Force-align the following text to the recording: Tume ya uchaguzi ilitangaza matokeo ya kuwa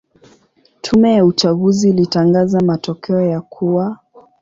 Tume 0.81 1.13
ya 1.13 1.25
uchaguzi 1.25 1.89
ilitangaza 1.89 2.59
matokeo 2.59 3.21
ya 3.21 3.41
kuwa 3.41 3.97